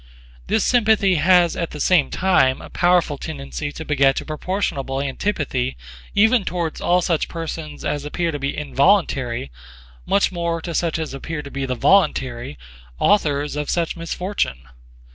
This 0.47 0.63
sympathy 0.63 1.13
has 1.21 1.55
at 1.55 1.69
the 1.69 1.79
same 1.79 2.09
time 2.09 2.59
a 2.59 2.71
powerful 2.71 3.19
tendency 3.19 3.71
to 3.73 3.85
beget 3.85 4.19
a 4.19 4.25
proportionable 4.25 4.99
antipathy 4.99 5.77
even 6.15 6.43
towards 6.43 6.81
all 6.81 7.03
such 7.03 7.27
persons 7.27 7.85
as 7.85 8.03
appear 8.03 8.31
to 8.31 8.39
be 8.39 8.57
involuntary, 8.57 9.51
much 10.07 10.31
more 10.31 10.59
to 10.59 10.73
such 10.73 10.97
as 10.97 11.13
appear 11.13 11.43
to 11.43 11.51
be 11.51 11.67
the 11.67 11.75
voluntary, 11.75 12.57
authors 12.97 13.55
of 13.55 13.69
such 13.69 13.95
misfortune. 13.95 14.63